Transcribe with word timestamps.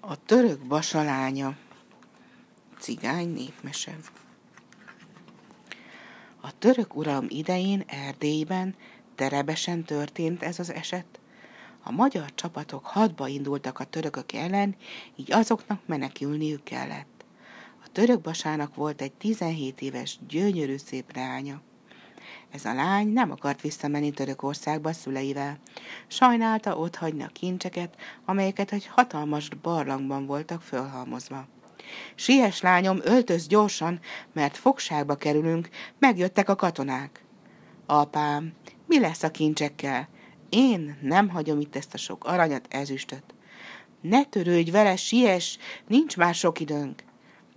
A 0.00 0.24
török 0.24 0.66
basalánya 0.66 1.56
Cigány 2.78 3.28
népmese 3.28 3.96
A 6.40 6.58
török 6.58 6.96
uralom 6.96 7.26
idején 7.28 7.84
Erdélyben 7.86 8.74
terebesen 9.14 9.84
történt 9.84 10.42
ez 10.42 10.58
az 10.58 10.72
eset. 10.72 11.20
A 11.82 11.90
magyar 11.90 12.34
csapatok 12.34 12.86
hadba 12.86 13.28
indultak 13.28 13.78
a 13.78 13.84
törökök 13.84 14.32
ellen, 14.32 14.76
így 15.16 15.32
azoknak 15.32 15.86
menekülniük 15.86 16.64
kellett. 16.64 17.24
A 17.84 17.88
török 17.92 18.20
basának 18.20 18.74
volt 18.74 19.00
egy 19.00 19.12
17 19.12 19.80
éves, 19.80 20.18
gyönyörű 20.28 20.76
szép 20.76 21.14
leánya. 21.14 21.60
Ez 22.50 22.64
a 22.64 22.74
lány 22.74 23.08
nem 23.08 23.30
akart 23.30 23.60
visszamenni 23.60 24.10
Törökországba 24.10 24.92
szüleivel. 24.92 25.58
Sajnálta 26.06 26.76
ott 26.76 26.96
hagyni 26.96 27.22
a 27.22 27.30
kincseket, 27.32 27.94
amelyeket 28.24 28.72
egy 28.72 28.86
hatalmas 28.86 29.48
barlangban 29.62 30.26
voltak 30.26 30.62
fölhalmozva. 30.62 31.46
Siess 32.14 32.60
lányom, 32.60 32.98
öltöz 33.02 33.46
gyorsan, 33.46 34.00
mert 34.32 34.56
fogságba 34.56 35.14
kerülünk, 35.14 35.68
megjöttek 35.98 36.48
a 36.48 36.56
katonák. 36.56 37.24
Apám, 37.86 38.52
mi 38.86 39.00
lesz 39.00 39.22
a 39.22 39.30
kincsekkel? 39.30 40.08
Én 40.48 40.98
nem 41.02 41.28
hagyom 41.28 41.60
itt 41.60 41.76
ezt 41.76 41.94
a 41.94 41.98
sok 41.98 42.24
aranyat, 42.24 42.66
ezüstöt. 42.70 43.34
Ne 44.00 44.24
törődj 44.24 44.70
vele, 44.70 44.96
siess, 44.96 45.58
nincs 45.86 46.16
már 46.16 46.34
sok 46.34 46.60
időnk. 46.60 47.02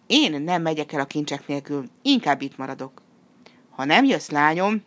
Én 0.07 0.41
nem 0.41 0.61
megyek 0.61 0.91
el 0.91 0.99
a 0.99 1.05
kincsek 1.05 1.47
nélkül, 1.47 1.89
inkább 2.01 2.41
itt 2.41 2.57
maradok. 2.57 3.01
Ha 3.71 3.85
nem 3.85 4.05
jössz, 4.05 4.29
lányom, 4.29 4.83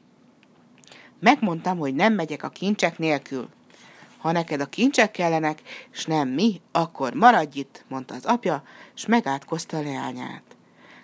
megmondtam, 1.21 1.79
hogy 1.79 1.95
nem 1.95 2.13
megyek 2.13 2.43
a 2.43 2.49
kincsek 2.49 2.99
nélkül. 2.99 3.49
Ha 4.19 4.33
neked 4.33 4.61
a 4.61 4.67
kincsek 4.67 5.11
kellenek, 5.11 5.63
s 5.91 6.05
nem 6.05 6.29
mi, 6.29 6.61
akkor 6.73 7.15
maradj 7.15 7.59
itt, 7.59 7.85
mondta 7.89 8.15
az 8.15 8.25
apja, 8.25 8.63
s 8.95 9.07
megátkozta 9.07 9.77
a 9.77 9.83
leányát. 9.83 10.43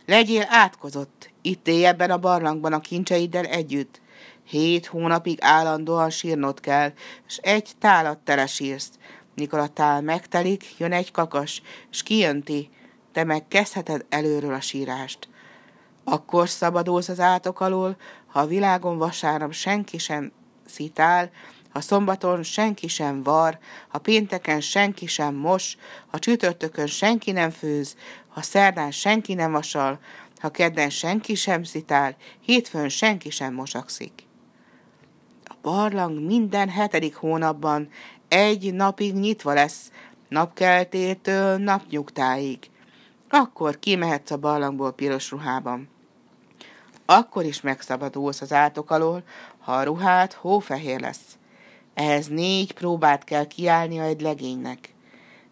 Legyél 0.07 0.45
átkozott, 0.49 1.31
itt 1.43 1.69
élj 1.69 1.87
ebben 1.87 2.11
a 2.11 2.19
barlangban 2.19 2.73
a 2.73 2.81
kincseiddel 2.81 3.45
együtt. 3.45 4.01
Hét 4.45 4.87
hónapig 4.87 5.39
állandóan 5.41 6.11
sírnod 6.11 6.61
kell, 6.61 6.93
s 7.27 7.39
egy 7.43 7.71
tálat 7.79 8.19
tele 8.19 8.47
sírsz. 8.47 8.91
Mikor 9.35 9.59
a 9.59 9.69
tál 9.69 10.01
megtelik, 10.01 10.79
jön 10.79 10.93
egy 10.93 11.11
kakas, 11.11 11.63
s 11.91 12.03
kijönti, 12.03 12.71
te 13.13 13.25
meg 13.25 13.49
kezdheted 13.49 14.05
előről 14.09 14.55
a 14.55 14.61
sírást. 14.61 15.29
Akkor 16.11 16.49
szabadulsz 16.49 17.09
az 17.09 17.21
átok 17.21 17.61
alól, 17.61 17.97
ha 18.27 18.41
a 18.41 18.47
világon 18.47 18.99
vasárnap 18.99 19.53
senki 19.53 19.99
sem 19.99 20.33
szitál, 20.67 21.31
ha 21.73 21.81
szombaton 21.81 22.43
senki 22.43 22.89
sem 22.89 23.23
var, 23.23 23.59
ha 23.89 23.99
pénteken 23.99 24.61
senki 24.61 25.07
sem 25.07 25.35
mos, 25.35 25.77
ha 26.07 26.19
csütörtökön 26.19 26.87
senki 26.87 27.33
nem 27.33 27.51
főz, 27.51 27.97
ha 28.29 28.43
szerdán 28.43 28.91
senki 28.91 29.35
nem 29.35 29.53
vasal, 29.53 29.99
ha 30.39 30.51
kedden 30.51 30.91
senki 30.91 31.35
sem 31.35 31.63
szitál, 31.63 32.17
hétfőn 32.41 32.89
senki 32.89 33.31
sem 33.31 33.55
mosakszik. 33.55 34.27
A 35.45 35.55
barlang 35.63 36.27
minden 36.27 36.69
hetedik 36.69 37.15
hónapban 37.15 37.89
egy 38.29 38.75
napig 38.75 39.15
nyitva 39.15 39.53
lesz, 39.53 39.91
napkeltétől 40.29 41.57
napnyugtáig. 41.57 42.59
Akkor 43.29 43.79
kimehetsz 43.79 44.31
a 44.31 44.37
barlangból 44.37 44.93
piros 44.93 45.31
ruhában 45.31 45.89
akkor 47.11 47.45
is 47.45 47.61
megszabadulsz 47.61 48.41
az 48.41 48.53
átok 48.53 48.91
alól, 48.91 49.23
ha 49.59 49.73
a 49.73 49.83
ruhát 49.83 50.33
hófehér 50.33 51.01
lesz. 51.01 51.39
Ehhez 51.95 52.27
négy 52.27 52.73
próbát 52.73 53.25
kell 53.25 53.47
kiállnia 53.47 54.03
egy 54.03 54.21
legénynek. 54.21 54.95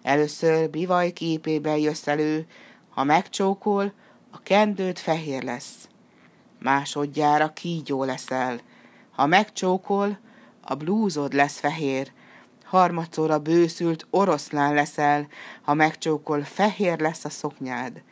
Először 0.03 0.71
bivaj 0.71 1.13
képében 1.13 1.77
jössz 1.77 2.07
elő, 2.07 2.47
ha 2.91 3.05
megcsókol, 3.05 3.93
a 4.31 4.43
kendőd 4.43 4.99
fehér 4.99 5.43
lesz. 5.43 5.89
Másodjára 6.59 7.53
kígyó 7.53 8.05
leszel. 8.05 8.61
Ha 9.11 9.27
megcsókol, 9.27 10.19
a 10.61 10.75
blúzod 10.75 11.33
lesz 11.33 11.59
fehér. 11.59 12.13
Harmadszorra 12.65 13.39
bőszült 13.39 14.07
oroszlán 14.11 14.75
leszel, 14.75 15.27
ha 15.63 15.75
megcsókol, 15.75 16.43
fehér 16.43 16.99
lesz 16.99 17.25
a 17.25 17.31
szoknyád 17.31 18.03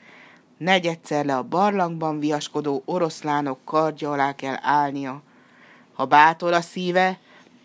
negyedszer 0.56 1.24
le 1.24 1.36
a 1.36 1.42
barlangban 1.42 2.18
viaskodó 2.18 2.82
oroszlánok 2.84 3.58
kardja 3.64 4.10
alá 4.10 4.34
kell 4.34 4.56
állnia. 4.60 5.22
Ha 5.94 6.04
bátor 6.04 6.52
a 6.52 6.60
szíve, 6.60 7.18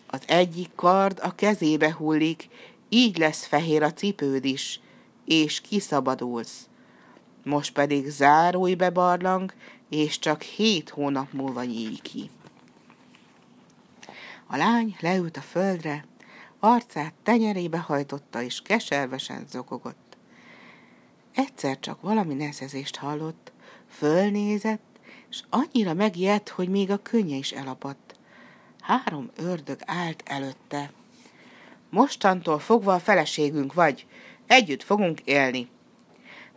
az 0.06 0.22
egyik 0.26 0.70
kard 0.74 1.18
a 1.22 1.34
kezébe 1.34 1.92
hullik, 1.92 2.48
így 2.88 3.18
lesz 3.18 3.44
fehér 3.44 3.82
a 3.82 3.92
cipőd 3.92 4.44
is, 4.44 4.80
és 5.24 5.60
kiszabadulsz. 5.60 6.68
Most 7.44 7.72
pedig 7.72 8.08
zárulj 8.08 8.74
be 8.74 8.90
barlang, 8.90 9.54
és 9.88 10.18
csak 10.18 10.42
hét 10.42 10.88
hónap 10.90 11.32
múlva 11.32 11.62
nyíj 11.62 11.96
ki. 12.02 12.30
A 14.46 14.56
lány 14.56 14.96
leült 15.00 15.36
a 15.36 15.40
földre, 15.40 16.04
arcát 16.60 17.14
tenyerébe 17.22 17.78
hajtotta, 17.78 18.42
és 18.42 18.62
keservesen 18.62 19.46
zokogott. 19.50 20.01
Egyszer 21.34 21.78
csak 21.80 22.00
valami 22.00 22.34
neszezést 22.34 22.96
hallott, 22.96 23.52
fölnézett, 23.88 24.98
és 25.30 25.42
annyira 25.50 25.94
megijedt, 25.94 26.48
hogy 26.48 26.68
még 26.68 26.90
a 26.90 27.02
könnye 27.02 27.36
is 27.36 27.50
elapadt. 27.50 28.14
Három 28.80 29.30
ördög 29.36 29.80
állt 29.86 30.22
előtte. 30.26 30.92
Mostantól 31.90 32.58
fogva 32.58 32.94
a 32.94 32.98
feleségünk 32.98 33.74
vagy, 33.74 34.06
együtt 34.46 34.82
fogunk 34.82 35.20
élni. 35.20 35.68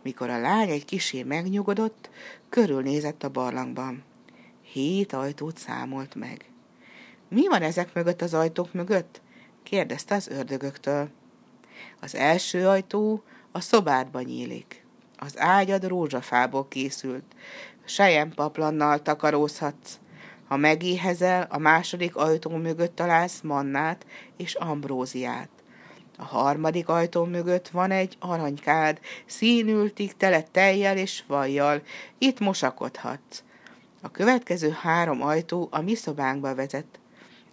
Mikor 0.02 0.30
a 0.30 0.40
lány 0.40 0.68
egy 0.68 0.84
kisé 0.84 1.22
megnyugodott, 1.22 2.10
körülnézett 2.48 3.22
a 3.22 3.30
barlangban. 3.30 4.04
Hét 4.62 5.12
ajtót 5.12 5.58
számolt 5.58 6.14
meg. 6.14 6.44
Mi 7.28 7.48
van 7.48 7.62
ezek 7.62 7.94
mögött 7.94 8.22
az 8.22 8.34
ajtók 8.34 8.72
mögött? 8.72 9.20
kérdezte 9.62 10.14
az 10.14 10.28
ördögöktől. 10.28 11.08
Az 12.00 12.14
első 12.14 12.68
ajtó 12.68 13.22
a 13.56 13.60
szobádba 13.60 14.20
nyílik. 14.20 14.84
Az 15.18 15.38
ágyad 15.38 15.86
rózsafából 15.86 16.68
készült. 16.68 17.24
paplannal 18.34 19.02
takarózhatsz. 19.02 19.98
Ha 20.48 20.56
megéhezel, 20.56 21.46
a 21.50 21.58
második 21.58 22.16
ajtó 22.16 22.50
mögött 22.50 22.96
találsz 22.96 23.40
mannát 23.40 24.06
és 24.36 24.54
ambróziát. 24.54 25.48
A 26.18 26.24
harmadik 26.24 26.88
ajtó 26.88 27.24
mögött 27.24 27.68
van 27.68 27.90
egy 27.90 28.16
aranykád, 28.20 29.00
színültig 29.26 30.16
tele 30.16 30.42
tejjel 30.42 30.96
és 30.96 31.22
vajjal. 31.26 31.82
Itt 32.18 32.40
mosakodhatsz. 32.40 33.42
A 34.02 34.10
következő 34.10 34.76
három 34.80 35.22
ajtó 35.22 35.68
a 35.70 35.80
mi 35.80 35.94
szobánkba 35.94 36.54
vezet. 36.54 37.00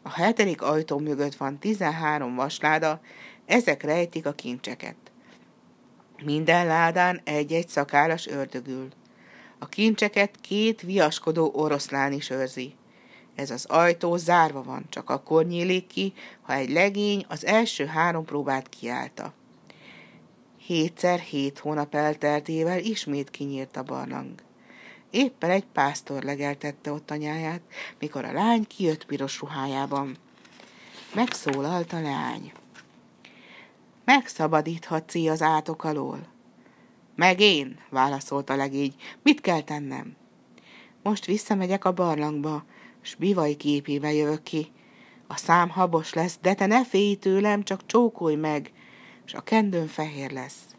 A 0.02 0.09
hetedik 0.09 0.62
ajtó 0.62 0.97
mögött 0.97 1.35
van 1.35 1.59
tizenhárom 1.59 2.35
vasláda, 2.35 3.00
ezek 3.46 3.84
rejtik 3.84 4.25
a 4.25 4.31
kincseket. 4.31 5.03
Minden 6.23 6.67
ládán 6.67 7.22
egy-egy 7.23 7.69
szakállas 7.69 8.28
ördögül. 8.28 8.88
A 9.59 9.66
kincseket 9.66 10.35
két 10.41 10.81
viaskodó 10.81 11.51
oroszlán 11.56 12.11
is 12.11 12.29
őrzi. 12.29 12.73
Ez 13.35 13.51
az 13.51 13.66
ajtó 13.66 14.17
zárva 14.17 14.63
van, 14.63 14.85
csak 14.89 15.09
akkor 15.09 15.45
nyílik 15.45 15.88
ki, 15.88 16.13
ha 16.41 16.53
egy 16.53 16.69
legény 16.69 17.25
az 17.28 17.45
első 17.45 17.85
három 17.85 18.25
próbát 18.25 18.69
kiállta. 18.69 19.34
Hétszer 20.57 21.19
hét 21.19 21.59
hónap 21.59 21.95
elteltével 21.95 22.79
ismét 22.79 23.29
kinyírt 23.29 23.78
a 23.78 23.84
barlang. 23.84 24.31
Éppen 25.09 25.50
egy 25.50 25.66
pásztor 25.73 26.23
legeltette 26.23 26.91
ott 26.91 27.11
anyáját, 27.11 27.61
mikor 28.00 28.25
a 28.25 28.31
lány 28.31 28.67
kijött 28.67 29.05
piros 29.05 29.40
ruhájában. 29.40 30.17
Megszólalt 31.13 31.94
a 31.94 32.01
lány. 32.01 32.51
Megszabadíthatsz 34.06 35.16
az 35.16 35.41
átok 35.41 35.84
alól. 35.84 36.28
Meg 37.16 37.40
én, 37.40 37.79
válaszolt 37.90 38.50
a 38.50 38.55
legény. 38.55 38.94
Mit 39.22 39.41
kell 39.41 39.61
tennem? 39.61 40.16
Most 41.03 41.26
visszamegyek 41.26 41.85
a 41.85 41.91
barlangba, 41.91 42.64
s 43.02 43.16
bivai 43.16 43.55
képébe 43.55 44.14
jövök 44.14 44.44
ki. 44.44 44.72
A 45.28 45.38
szám 45.38 45.70
habos 45.70 46.14
lesz, 46.14 46.38
de 46.41 46.53
te 46.53 46.66
ne 46.66 46.85
félj 46.85 47.16
tőlem, 47.16 47.64
csak 47.64 47.85
csókolj 47.85 48.35
meg, 48.35 48.72
és 49.26 49.34
a 49.34 49.41
kendőn 49.41 49.88
fehér 49.88 50.32
lesz. 50.32 50.76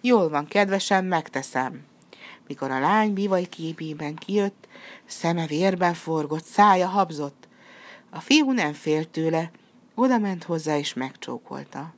Jól 0.00 0.28
van, 0.28 0.46
kedvesen, 0.46 1.04
megteszem. 1.04 1.84
Mikor 2.46 2.70
a 2.70 2.80
lány 2.80 3.12
bivai 3.12 3.46
képében 3.46 4.14
kijött, 4.14 4.68
szeme 5.04 5.46
vérben 5.46 5.94
forgott, 5.94 6.44
szája 6.44 6.86
habzott. 6.86 7.48
A 8.10 8.20
fiú 8.20 8.52
nem 8.52 8.72
félt 8.72 9.08
tőle, 9.08 9.50
oda 9.94 10.18
ment 10.18 10.44
hozzá 10.44 10.78
és 10.78 10.94
megcsókolta. 10.94 11.94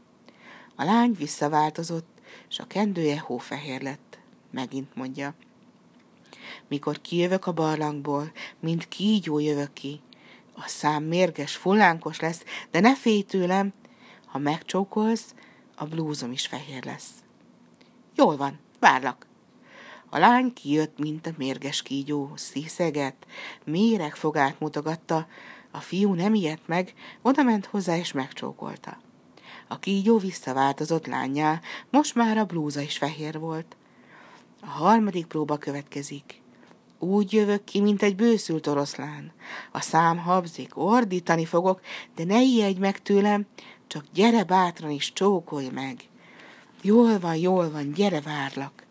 A 0.75 0.85
lány 0.85 1.13
visszaváltozott, 1.13 2.21
és 2.49 2.59
a 2.59 2.67
kendője 2.67 3.19
hófehér 3.19 3.83
lett. 3.83 4.19
Megint 4.51 4.95
mondja. 4.95 5.35
Mikor 6.69 7.01
kijövök 7.01 7.47
a 7.47 7.53
barlangból, 7.53 8.33
mint 8.61 8.89
kígyó 8.89 9.39
jövök 9.39 9.73
ki. 9.73 10.01
A 10.55 10.63
szám 10.67 11.03
mérges, 11.03 11.57
fullánkos 11.57 12.21
lesz, 12.21 12.45
de 12.71 12.81
ne 12.81 12.97
félj 12.97 13.23
tőlem, 13.23 13.73
ha 14.27 14.39
megcsókolsz, 14.39 15.35
a 15.77 15.85
blúzom 15.85 16.33
is 16.33 16.47
fehér 16.47 16.85
lesz. 16.85 17.11
Jól 18.17 18.37
van, 18.37 18.59
várlak. 18.79 19.27
A 20.11 20.19
lány 20.19 20.53
kijött, 20.53 20.99
mint 20.99 21.27
a 21.27 21.33
mérges 21.37 21.83
kígyó, 21.83 22.33
sziszeget, 22.35 23.27
méregfogát 23.65 24.61
mutogatta, 24.61 25.27
a 25.71 25.81
fiú 25.81 26.15
nem 26.15 26.35
ijedt 26.35 26.67
meg, 26.67 26.95
oda 27.23 27.43
ment 27.43 27.67
hozzá 27.67 27.97
és 27.97 28.13
megcsókolta. 28.13 28.99
A 29.73 29.79
kígyó 29.79 30.19
visszaváltozott 30.19 31.07
lányá, 31.07 31.61
most 31.91 32.15
már 32.15 32.39
a 32.39 32.45
blúza 32.45 32.81
is 32.81 32.99
fehér 32.99 33.39
volt. 33.39 33.77
A 34.61 34.67
harmadik 34.67 35.27
próba 35.27 35.57
következik. 35.57 36.41
Úgy 36.99 37.33
jövök 37.33 37.65
ki, 37.65 37.81
mint 37.81 38.03
egy 38.03 38.17
bőszült 38.17 38.67
oroszlán. 38.67 39.33
A 39.71 39.81
szám 39.81 40.19
habzik, 40.19 40.77
ordítani 40.77 41.45
fogok, 41.45 41.81
de 42.15 42.25
ne 42.25 42.43
ijedj 42.43 42.79
meg 42.79 43.03
tőlem, 43.03 43.47
csak 43.87 44.05
gyere 44.15 44.45
bátran 44.45 44.91
is 44.91 45.13
csókolj 45.13 45.69
meg. 45.69 46.09
Jól 46.83 47.19
van, 47.19 47.37
jól 47.37 47.71
van, 47.71 47.93
gyere, 47.93 48.21
várlak. 48.21 48.87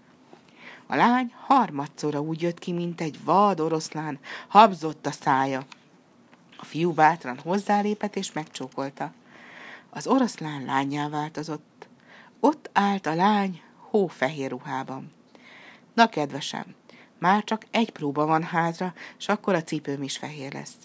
A 0.87 0.95
lány 0.95 1.33
harmadszorra 1.47 2.21
úgy 2.21 2.41
jött 2.41 2.59
ki, 2.59 2.71
mint 2.71 3.01
egy 3.01 3.23
vad 3.23 3.59
oroszlán, 3.59 4.19
habzott 4.47 5.05
a 5.05 5.11
szája. 5.11 5.65
A 6.57 6.65
fiú 6.65 6.91
bátran 6.91 7.39
hozzálépett 7.39 8.15
és 8.15 8.31
megcsókolta. 8.31 9.13
Az 9.93 10.07
oroszlán 10.07 10.65
lányá 10.65 11.09
változott. 11.09 11.87
Ott 12.39 12.69
állt 12.73 13.05
a 13.05 13.15
lány 13.15 13.61
hófehér 13.89 14.49
ruhában. 14.49 15.11
Na, 15.93 16.09
kedvesem, 16.09 16.75
már 17.19 17.43
csak 17.43 17.65
egy 17.71 17.89
próba 17.89 18.25
van 18.25 18.43
hátra, 18.43 18.93
s 19.17 19.27
akkor 19.27 19.55
a 19.55 19.63
cipőm 19.63 20.03
is 20.03 20.17
fehér 20.17 20.53
lesz. 20.53 20.75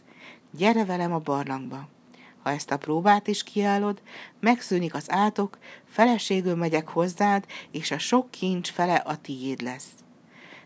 Gyere 0.50 0.85
velem 0.85 1.12
a 1.12 1.19
barlangba. 1.19 1.88
Ha 2.43 2.50
ezt 2.50 2.70
a 2.70 2.79
próbát 2.79 3.26
is 3.26 3.43
kiállod, 3.43 4.03
megszűnik 4.41 4.94
az 4.94 5.11
átok, 5.11 5.59
feleségül 5.85 6.55
megyek 6.55 6.88
hozzád, 6.88 7.47
és 7.70 7.91
a 7.91 7.99
sok 7.99 8.31
kincs 8.31 8.70
fele 8.70 8.94
a 8.94 9.17
tiéd 9.17 9.61
lesz. 9.61 9.91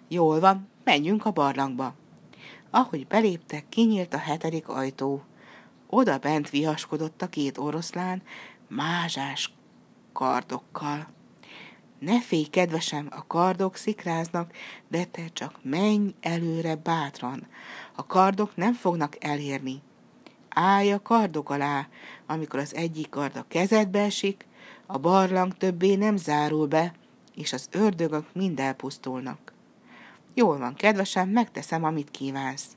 Jól 0.09 0.41
van, 0.41 0.69
menjünk 0.85 1.25
a 1.25 1.31
barlangba. 1.31 1.95
Ahogy 2.71 3.07
beléptek, 3.07 3.69
kinyílt 3.69 4.15
a 4.15 4.19
hetedik 4.19 4.69
ajtó. 4.69 5.23
Oda 5.93 6.19
bent 6.19 6.51
viaskodott 6.51 7.23
a 7.23 7.29
két 7.29 7.59
oroszlán, 7.59 8.23
mázsás 8.69 9.53
kardokkal. 10.13 11.07
Ne 11.99 12.21
félj, 12.21 12.45
kedvesem, 12.45 13.09
a 13.11 13.27
kardok 13.27 13.77
szikráznak, 13.77 14.53
de 14.89 15.05
te 15.05 15.29
csak 15.33 15.59
menj 15.63 16.15
előre 16.21 16.75
bátran. 16.75 17.47
A 17.95 18.07
kardok 18.07 18.57
nem 18.57 18.73
fognak 18.73 19.25
elérni. 19.25 19.83
Állj 20.49 20.93
a 20.93 21.03
kardok 21.03 21.51
alá, 21.51 21.89
amikor 22.27 22.59
az 22.59 22.75
egyik 22.75 23.09
kard 23.09 23.37
a 23.37 23.45
kezedbe 23.49 24.01
esik, 24.01 24.47
a 24.87 24.99
barlang 24.99 25.57
többé 25.57 25.95
nem 25.95 26.17
zárul 26.17 26.67
be, 26.67 26.95
és 27.35 27.53
az 27.53 27.69
ördögök 27.71 28.27
mind 28.33 28.61
elpusztulnak. 28.61 29.53
Jól 30.35 30.59
van, 30.59 30.75
kedvesem, 30.75 31.29
megteszem, 31.29 31.85
amit 31.85 32.11
kívánsz. 32.11 32.77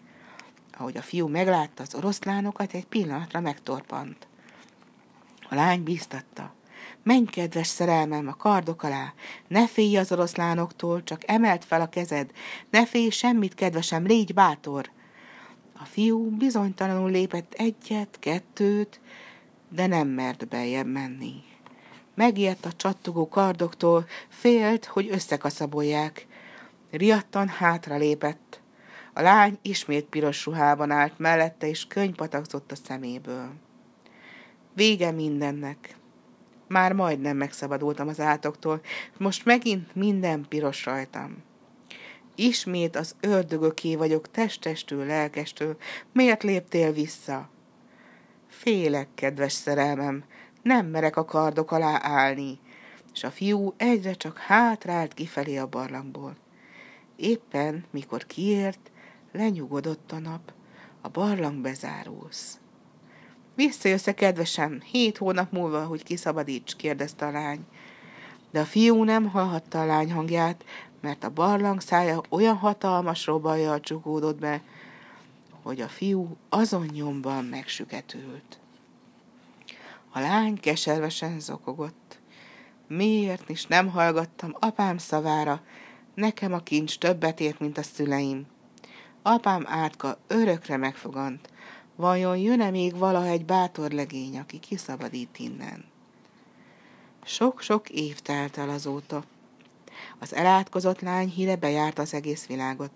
Ahogy 0.77 0.97
a 0.97 1.01
fiú 1.01 1.27
meglátta 1.27 1.83
az 1.83 1.95
oroszlánokat, 1.95 2.73
egy 2.73 2.85
pillanatra 2.85 3.39
megtorpant. 3.39 4.27
A 5.49 5.55
lány 5.55 5.83
bíztatta. 5.83 6.53
Menj, 7.03 7.25
kedves 7.25 7.67
szerelmem, 7.67 8.27
a 8.27 8.33
kardok 8.33 8.83
alá. 8.83 9.13
Ne 9.47 9.67
félj 9.67 9.97
az 9.97 10.11
oroszlánoktól, 10.11 11.03
csak 11.03 11.21
emelt 11.25 11.65
fel 11.65 11.81
a 11.81 11.89
kezed. 11.89 12.31
Ne 12.69 12.85
félj 12.85 13.09
semmit, 13.09 13.53
kedvesem, 13.53 14.05
légy 14.05 14.33
bátor. 14.33 14.89
A 15.73 15.85
fiú 15.85 16.29
bizonytalanul 16.29 17.11
lépett 17.11 17.53
egyet, 17.53 18.17
kettőt, 18.19 18.99
de 19.69 19.87
nem 19.87 20.07
mert 20.07 20.47
beljebb 20.47 20.87
menni. 20.87 21.43
Megijedt 22.15 22.65
a 22.65 22.73
csattogó 22.73 23.27
kardoktól, 23.27 24.05
félt, 24.29 24.85
hogy 24.85 25.09
összekaszabolják. 25.11 26.27
Riadtan 26.91 27.47
hátra 27.47 27.97
lépett. 27.97 28.41
A 29.13 29.21
lány 29.21 29.57
ismét 29.61 30.05
piros 30.05 30.45
ruhában 30.45 30.91
állt 30.91 31.19
mellette, 31.19 31.67
és 31.67 31.87
könyv 31.87 32.15
a 32.17 32.75
szeméből. 32.85 33.49
Vége 34.73 35.11
mindennek. 35.11 35.95
Már 36.67 36.93
majdnem 36.93 37.37
megszabadultam 37.37 38.07
az 38.07 38.19
átoktól, 38.19 38.81
most 39.17 39.45
megint 39.45 39.95
minden 39.95 40.45
piros 40.49 40.85
rajtam. 40.85 41.43
Ismét 42.35 42.95
az 42.95 43.15
ördögöké 43.19 43.95
vagyok 43.95 44.31
testestől, 44.31 45.05
lelkestől. 45.05 45.77
Miért 46.11 46.43
léptél 46.43 46.91
vissza? 46.91 47.49
Félek, 48.47 49.07
kedves 49.15 49.53
szerelmem, 49.53 50.23
nem 50.61 50.85
merek 50.85 51.15
a 51.15 51.25
kardok 51.25 51.71
alá 51.71 51.99
állni, 52.01 52.59
és 53.13 53.23
a 53.23 53.31
fiú 53.31 53.73
egyre 53.77 54.13
csak 54.13 54.37
hátrált 54.37 55.13
kifelé 55.13 55.57
a 55.57 55.67
barlangból. 55.67 56.35
Éppen, 57.15 57.85
mikor 57.91 58.25
kiért, 58.25 58.91
lenyugodott 59.33 60.11
a 60.11 60.19
nap, 60.19 60.53
a 61.01 61.09
barlang 61.09 61.61
bezárulsz. 61.61 62.57
Visszajössz 63.55 64.07
-e, 64.07 64.13
kedvesem, 64.13 64.81
hét 64.81 65.17
hónap 65.17 65.51
múlva, 65.51 65.85
hogy 65.85 66.03
kiszabadíts, 66.03 66.75
kérdezte 66.75 67.25
a 67.25 67.31
lány. 67.31 67.65
De 68.51 68.59
a 68.59 68.65
fiú 68.65 69.03
nem 69.03 69.29
hallhatta 69.29 69.81
a 69.81 69.85
lány 69.85 70.11
hangját, 70.11 70.65
mert 71.01 71.23
a 71.23 71.29
barlang 71.29 71.81
szája 71.81 72.21
olyan 72.29 72.55
hatalmas 72.55 73.25
robajjal 73.25 73.79
csukódott 73.79 74.39
be, 74.39 74.61
hogy 75.61 75.81
a 75.81 75.87
fiú 75.87 76.37
azon 76.49 76.85
nyomban 76.93 77.45
megsüketült. 77.45 78.59
A 80.11 80.19
lány 80.19 80.59
keservesen 80.59 81.39
zokogott. 81.39 82.19
Miért 82.87 83.49
is 83.49 83.65
nem 83.65 83.89
hallgattam 83.89 84.55
apám 84.59 84.97
szavára, 84.97 85.61
nekem 86.13 86.53
a 86.53 86.59
kincs 86.59 86.97
többet 86.97 87.39
ért, 87.39 87.59
mint 87.59 87.77
a 87.77 87.83
szüleim. 87.83 88.45
Apám 89.25 89.63
átka 89.67 90.17
örökre 90.27 90.77
megfogant. 90.77 91.49
Vajon 91.95 92.37
jön-e 92.37 92.69
még 92.69 92.97
valaha 92.97 93.25
egy 93.25 93.45
bátor 93.45 93.91
legény, 93.91 94.37
aki 94.37 94.59
kiszabadít 94.59 95.37
innen? 95.37 95.85
Sok-sok 97.23 97.89
év 97.89 98.19
telt 98.19 98.57
el 98.57 98.69
azóta. 98.69 99.23
Az 100.19 100.33
elátkozott 100.33 100.99
lány 100.99 101.29
híre 101.29 101.55
bejárt 101.55 101.99
az 101.99 102.13
egész 102.13 102.45
világot. 102.47 102.91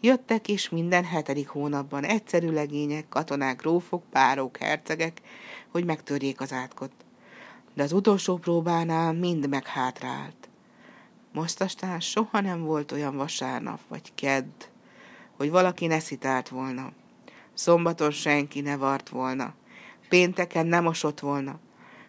Jöttek 0.00 0.48
is 0.48 0.68
minden 0.68 1.04
hetedik 1.04 1.48
hónapban 1.48 2.04
egyszerű 2.04 2.50
legények, 2.50 3.08
katonák, 3.08 3.60
grófok, 3.60 4.02
párók, 4.10 4.56
hercegek, 4.56 5.20
hogy 5.70 5.84
megtörjék 5.84 6.40
az 6.40 6.52
átkot. 6.52 6.92
De 7.74 7.82
az 7.82 7.92
utolsó 7.92 8.36
próbánál 8.36 9.12
mind 9.12 9.48
meghátrált. 9.48 10.48
Most 11.32 11.60
aztán 11.60 12.00
soha 12.00 12.40
nem 12.40 12.62
volt 12.64 12.92
olyan 12.92 13.16
vasárnap 13.16 13.80
vagy 13.88 14.14
kedd, 14.14 14.70
hogy 15.42 15.50
valaki 15.50 15.86
ne 15.86 15.98
szitált 15.98 16.48
volna. 16.48 16.92
Szombaton 17.54 18.10
senki 18.10 18.60
ne 18.60 18.76
vart 18.76 19.08
volna. 19.08 19.54
Pénteken 20.08 20.66
nem 20.66 20.82
mosott 20.82 21.20
volna. 21.20 21.58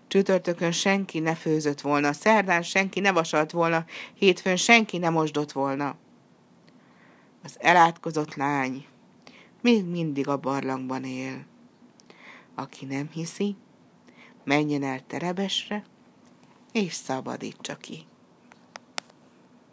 Csütörtökön 0.07 0.71
senki 0.71 1.19
ne 1.19 1.35
főzött 1.35 1.81
volna, 1.81 2.13
szerdán 2.13 2.61
senki 2.61 2.99
ne 2.99 3.11
vasalt 3.11 3.51
volna, 3.51 3.85
hétfőn 4.13 4.55
senki 4.55 4.97
ne 4.97 5.09
mosdott 5.09 5.51
volna. 5.51 5.95
Az 7.43 7.57
elátkozott 7.59 8.35
lány 8.35 8.85
még 9.61 9.85
mindig 9.85 10.27
a 10.27 10.37
barlangban 10.37 11.03
él. 11.03 11.45
Aki 12.55 12.85
nem 12.85 13.09
hiszi, 13.13 13.55
menjen 14.43 14.83
el 14.83 15.05
terebesre, 15.07 15.83
és 16.71 16.93
szabadítsa 16.93 17.75
ki. 17.77 18.05